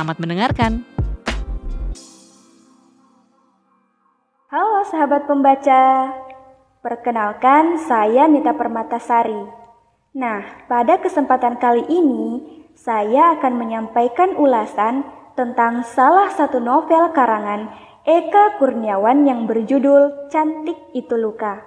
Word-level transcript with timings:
Selamat 0.00 0.16
mendengarkan. 0.16 0.72
Halo 4.48 4.80
sahabat 4.88 5.28
pembaca. 5.28 6.08
Perkenalkan, 6.80 7.76
saya 7.84 8.24
Nita 8.24 8.56
Permatasari. 8.56 9.44
Nah, 10.16 10.64
pada 10.72 10.96
kesempatan 11.04 11.60
kali 11.60 11.84
ini, 11.92 12.40
saya 12.72 13.36
akan 13.36 13.60
menyampaikan 13.60 14.40
ulasan 14.40 15.04
tentang 15.36 15.84
salah 15.84 16.32
satu 16.32 16.64
novel 16.64 17.12
karangan 17.12 17.68
Eka 18.08 18.56
Kurniawan 18.56 19.28
yang 19.28 19.44
berjudul 19.44 20.32
Cantik 20.32 20.80
Itu 20.96 21.20
Luka. 21.20 21.60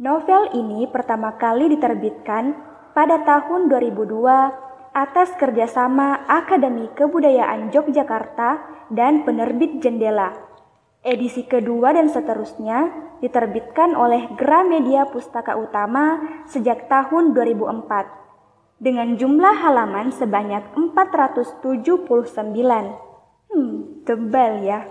Novel 0.00 0.56
ini 0.56 0.88
pertama 0.88 1.36
kali 1.36 1.68
diterbitkan 1.68 2.56
pada 2.96 3.20
tahun 3.28 3.68
2002 3.68 4.67
atas 4.98 5.30
kerjasama 5.38 6.26
Akademi 6.26 6.90
Kebudayaan 6.98 7.70
Yogyakarta 7.70 8.66
dan 8.90 9.22
penerbit 9.22 9.78
Jendela. 9.78 10.34
Edisi 11.06 11.46
kedua 11.46 11.94
dan 11.94 12.10
seterusnya 12.10 12.90
diterbitkan 13.22 13.94
oleh 13.94 14.26
Gramedia 14.34 15.06
Pustaka 15.06 15.54
Utama 15.54 16.18
sejak 16.50 16.90
tahun 16.90 17.30
2004 17.30 18.82
dengan 18.82 19.14
jumlah 19.14 19.54
halaman 19.62 20.10
sebanyak 20.10 20.74
479. 20.74 21.62
Hmm, 23.54 24.02
tebal 24.02 24.66
ya. 24.66 24.82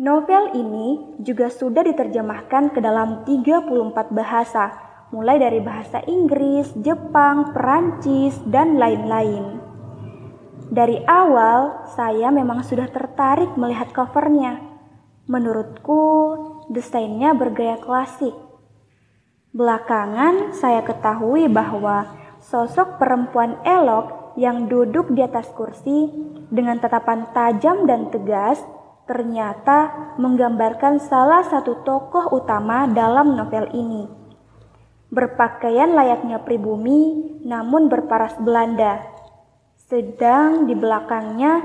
Novel 0.00 0.56
ini 0.56 1.20
juga 1.20 1.52
sudah 1.52 1.84
diterjemahkan 1.84 2.72
ke 2.72 2.80
dalam 2.80 3.28
34 3.28 4.08
bahasa 4.12 4.85
mulai 5.14 5.38
dari 5.38 5.62
bahasa 5.62 6.02
Inggris, 6.02 6.74
Jepang, 6.82 7.54
Perancis, 7.54 8.34
dan 8.46 8.74
lain-lain. 8.74 9.62
Dari 10.66 10.98
awal, 11.06 11.86
saya 11.94 12.34
memang 12.34 12.66
sudah 12.66 12.90
tertarik 12.90 13.54
melihat 13.54 13.94
covernya. 13.94 14.58
Menurutku, 15.30 16.02
desainnya 16.66 17.38
bergaya 17.38 17.78
klasik. 17.78 18.34
Belakangan, 19.54 20.52
saya 20.58 20.82
ketahui 20.82 21.46
bahwa 21.46 22.10
sosok 22.42 22.98
perempuan 22.98 23.62
elok 23.62 24.34
yang 24.36 24.66
duduk 24.68 25.14
di 25.14 25.22
atas 25.22 25.48
kursi 25.54 26.12
dengan 26.52 26.76
tatapan 26.82 27.30
tajam 27.32 27.88
dan 27.88 28.12
tegas 28.12 28.60
ternyata 29.08 30.12
menggambarkan 30.18 31.00
salah 31.00 31.46
satu 31.46 31.80
tokoh 31.86 32.36
utama 32.36 32.84
dalam 32.90 33.32
novel 33.32 33.70
ini 33.72 34.25
berpakaian 35.16 35.96
layaknya 35.96 36.44
pribumi 36.44 37.32
namun 37.40 37.88
berparas 37.88 38.36
Belanda. 38.36 39.00
Sedang 39.88 40.68
di 40.68 40.76
belakangnya 40.76 41.64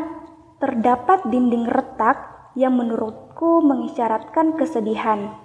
terdapat 0.64 1.28
dinding 1.28 1.68
retak 1.68 2.48
yang 2.56 2.80
menurutku 2.80 3.60
mengisyaratkan 3.60 4.56
kesedihan. 4.56 5.36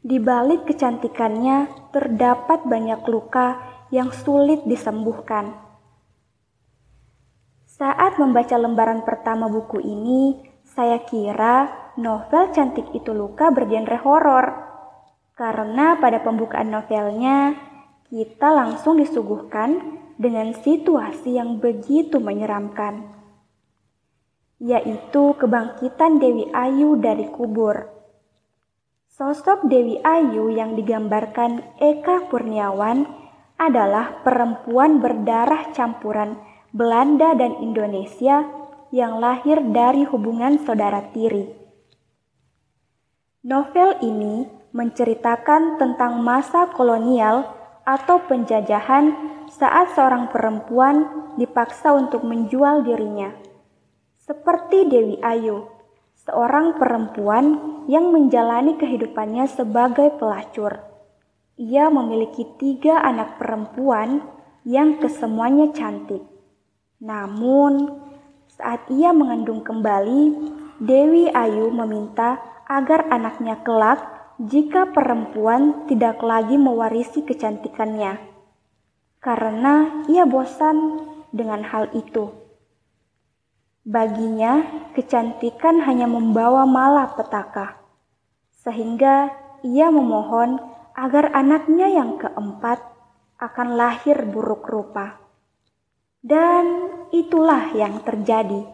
Di 0.00 0.16
balik 0.16 0.64
kecantikannya 0.64 1.90
terdapat 1.92 2.64
banyak 2.64 3.04
luka 3.04 3.60
yang 3.92 4.08
sulit 4.14 4.64
disembuhkan. 4.64 5.60
Saat 7.66 8.16
membaca 8.16 8.56
lembaran 8.56 9.04
pertama 9.04 9.50
buku 9.52 9.82
ini, 9.82 10.40
saya 10.64 11.04
kira 11.04 11.92
novel 12.00 12.48
Cantik 12.54 12.88
Itu 12.96 13.12
Luka 13.12 13.52
bergenre 13.52 14.00
horor 14.00 14.66
karena 15.36 16.00
pada 16.00 16.24
pembukaan 16.24 16.72
novelnya 16.72 17.54
kita 18.08 18.48
langsung 18.56 18.96
disuguhkan 18.96 20.00
dengan 20.16 20.56
situasi 20.56 21.36
yang 21.36 21.60
begitu 21.60 22.16
menyeramkan, 22.16 23.04
yaitu 24.56 25.36
kebangkitan 25.36 26.16
Dewi 26.16 26.48
Ayu 26.56 26.96
dari 26.96 27.28
kubur. 27.28 27.92
Sosok 29.12 29.68
Dewi 29.68 30.00
Ayu 30.00 30.48
yang 30.48 30.72
digambarkan 30.72 31.60
Eka 31.84 32.32
Kurniawan 32.32 33.04
adalah 33.60 34.24
perempuan 34.24 35.00
berdarah 35.04 35.72
campuran 35.76 36.40
Belanda 36.72 37.36
dan 37.36 37.60
Indonesia 37.60 38.44
yang 38.92 39.20
lahir 39.20 39.60
dari 39.72 40.04
hubungan 40.08 40.60
saudara 40.64 41.12
tiri. 41.12 41.48
Novel 43.44 44.00
ini 44.04 44.56
menceritakan 44.76 45.80
tentang 45.80 46.20
masa 46.20 46.68
kolonial 46.76 47.48
atau 47.88 48.20
penjajahan 48.28 49.16
saat 49.48 49.96
seorang 49.96 50.28
perempuan 50.28 51.08
dipaksa 51.40 51.96
untuk 51.96 52.28
menjual 52.28 52.84
dirinya. 52.84 53.32
Seperti 54.20 54.84
Dewi 54.84 55.16
Ayu, 55.24 55.64
seorang 56.28 56.76
perempuan 56.76 57.56
yang 57.88 58.12
menjalani 58.12 58.76
kehidupannya 58.76 59.48
sebagai 59.48 60.12
pelacur. 60.20 60.84
Ia 61.56 61.88
memiliki 61.88 62.44
tiga 62.60 63.00
anak 63.00 63.40
perempuan 63.40 64.20
yang 64.68 65.00
kesemuanya 65.00 65.72
cantik. 65.72 66.20
Namun, 67.00 67.96
saat 68.52 68.84
ia 68.92 69.14
mengandung 69.16 69.64
kembali, 69.64 70.52
Dewi 70.84 71.32
Ayu 71.32 71.72
meminta 71.72 72.42
agar 72.68 73.08
anaknya 73.08 73.62
kelak 73.62 74.15
jika 74.36 74.92
perempuan 74.92 75.88
tidak 75.88 76.20
lagi 76.20 76.60
mewarisi 76.60 77.24
kecantikannya, 77.24 78.20
karena 79.16 80.04
ia 80.12 80.28
bosan 80.28 81.00
dengan 81.32 81.64
hal 81.64 81.88
itu. 81.96 82.36
Baginya, 83.88 84.60
kecantikan 84.92 85.80
hanya 85.88 86.04
membawa 86.04 86.68
malapetaka, 86.68 87.80
sehingga 88.60 89.32
ia 89.64 89.88
memohon 89.88 90.60
agar 90.92 91.32
anaknya 91.32 91.88
yang 91.88 92.20
keempat 92.20 92.84
akan 93.40 93.68
lahir 93.72 94.20
buruk 94.28 94.68
rupa. 94.68 95.16
Dan 96.20 96.92
itulah 97.08 97.72
yang 97.72 98.04
terjadi. 98.04 98.68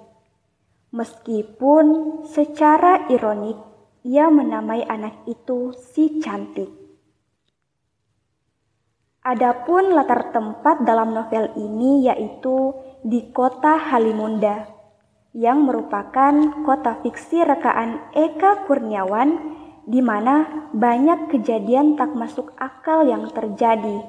Meskipun 0.90 1.86
secara 2.26 3.06
ironik 3.06 3.71
ia 4.02 4.26
menamai 4.26 4.82
anak 4.86 5.22
itu 5.30 5.70
si 5.94 6.18
cantik. 6.18 6.70
Adapun 9.22 9.94
latar 9.94 10.34
tempat 10.34 10.82
dalam 10.82 11.14
novel 11.14 11.54
ini 11.54 12.10
yaitu 12.10 12.74
di 13.06 13.30
kota 13.30 13.78
Halimunda 13.78 14.66
yang 15.30 15.62
merupakan 15.62 16.34
kota 16.66 16.98
fiksi 17.06 17.46
rekaan 17.46 18.02
Eka 18.10 18.66
Kurniawan 18.66 19.38
di 19.86 20.02
mana 20.02 20.66
banyak 20.74 21.30
kejadian 21.30 21.94
tak 21.94 22.18
masuk 22.18 22.50
akal 22.58 23.06
yang 23.06 23.30
terjadi. 23.30 24.02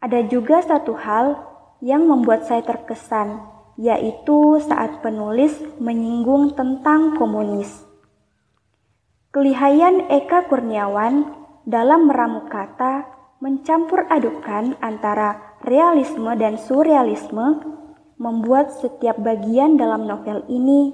Ada 0.00 0.24
juga 0.26 0.64
satu 0.64 0.96
hal 0.96 1.38
yang 1.84 2.08
membuat 2.08 2.48
saya 2.48 2.64
terkesan, 2.64 3.44
yaitu 3.76 4.56
saat 4.64 5.04
penulis 5.04 5.52
menyinggung 5.78 6.56
tentang 6.56 7.14
komunis. 7.20 7.91
Kelihayan 9.32 10.12
Eka 10.12 10.44
Kurniawan 10.44 11.24
dalam 11.64 12.04
meramu 12.04 12.52
kata 12.52 13.08
mencampur 13.40 14.04
adukan 14.12 14.76
antara 14.84 15.56
realisme 15.64 16.36
dan 16.36 16.60
surrealisme 16.60 17.64
membuat 18.20 18.76
setiap 18.76 19.16
bagian 19.16 19.80
dalam 19.80 20.04
novel 20.04 20.44
ini 20.52 20.92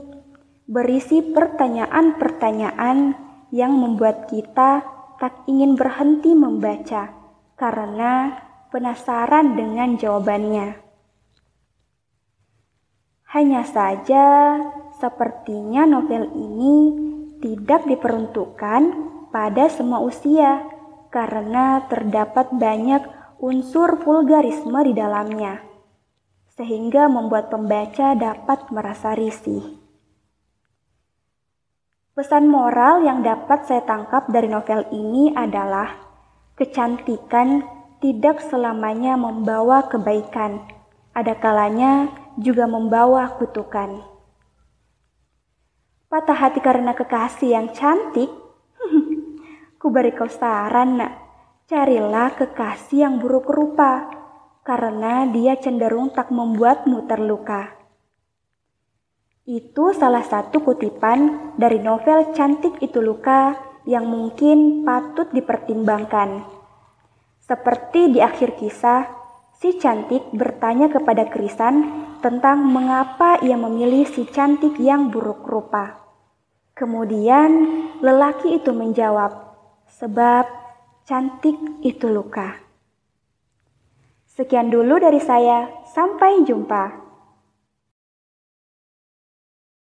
berisi 0.71 1.19
pertanyaan-pertanyaan 1.19 3.19
yang 3.51 3.75
membuat 3.75 4.31
kita 4.31 4.87
tak 5.19 5.43
ingin 5.51 5.75
berhenti 5.75 6.31
membaca 6.39 7.11
karena 7.59 8.39
penasaran 8.71 9.59
dengan 9.59 9.99
jawabannya. 9.99 10.79
Hanya 13.35 13.67
saja, 13.67 14.55
sepertinya 14.95 15.91
novel 15.91 16.31
ini 16.39 17.08
tidak 17.39 17.87
diperuntukkan 17.87 18.83
pada 19.31 19.71
semua 19.71 20.03
usia 20.03 20.67
karena 21.09 21.87
terdapat 21.89 22.51
banyak 22.53 23.03
unsur 23.39 23.97
vulgarisme 24.03 24.77
di 24.85 24.93
dalamnya. 24.93 25.69
sehingga 26.59 27.07
membuat 27.07 27.55
pembaca 27.55 28.19
dapat 28.19 28.67
merasa 28.75 29.15
risih. 29.15 29.79
Pesan 32.19 32.51
moral 32.51 33.07
yang 33.07 33.23
dapat 33.23 33.71
saya 33.71 33.87
tangkap 33.87 34.27
dari 34.27 34.51
novel 34.51 34.83
ini 34.91 35.31
adalah 35.39 35.95
kecantikan 36.59 37.63
tidak 38.03 38.43
selamanya 38.43 39.15
membawa 39.15 39.87
kebaikan, 39.87 40.67
ada 41.15 41.39
kalanya 41.39 42.11
juga 42.35 42.67
membawa 42.67 43.39
kutukan. 43.39 44.03
Patah 46.09 46.41
hati 46.41 46.65
karena 46.65 46.97
kekasih 46.97 47.53
yang 47.53 47.69
cantik? 47.77 48.33
Ku 49.81 49.93
beri 49.93 50.17
kau 50.17 50.25
saran 50.25 50.97
nak, 50.97 51.13
carilah 51.69 52.33
kekasih 52.33 53.05
yang 53.05 53.21
buruk 53.21 53.45
rupa, 53.53 54.09
karena 54.65 55.29
dia 55.29 55.61
cenderung 55.61 56.09
tak 56.09 56.33
membuatmu 56.33 57.05
terluka. 57.05 57.77
Itu 59.45 59.93
salah 59.93 60.25
satu 60.25 60.65
kutipan 60.65 61.53
dari 61.61 61.77
novel 61.77 62.33
Cantik 62.33 62.81
Itu 62.81 63.05
Luka 63.05 63.53
yang 63.85 64.09
mungkin 64.09 64.89
patut 64.89 65.29
dipertimbangkan. 65.29 66.41
Seperti 67.45 68.17
di 68.17 68.25
akhir 68.25 68.57
kisah, 68.57 69.09
si 69.61 69.77
cantik 69.77 70.25
bertanya 70.33 70.89
kepada 70.89 71.29
Krisan 71.29 72.09
tentang 72.25 72.67
mengapa 72.67 73.39
ia 73.41 73.55
memilih 73.55 74.05
si 74.05 74.27
cantik 74.29 74.77
yang 74.83 75.09
buruk 75.09 75.47
rupa. 75.47 75.98
Kemudian 76.79 77.51
lelaki 77.99 78.55
itu 78.55 78.71
menjawab, 78.71 79.35
sebab 79.99 80.47
cantik 81.03 81.59
itu 81.83 82.07
luka. 82.07 82.55
Sekian 84.31 84.71
dulu 84.71 85.03
dari 85.03 85.19
saya, 85.19 85.67
sampai 85.91 86.47
jumpa. 86.47 87.08